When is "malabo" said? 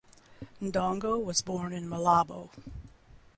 1.87-2.49